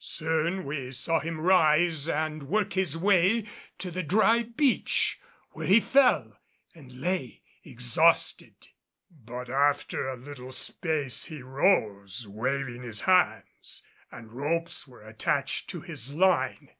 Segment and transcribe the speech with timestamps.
[0.00, 3.46] Soon we saw him rise and work his way
[3.78, 5.20] to the dry beach,
[5.50, 6.36] where he fell
[6.74, 8.56] and lay exhausted.
[9.08, 15.80] But after a little space he rose, waving his hands, and ropes were attached to
[15.80, 16.70] his line.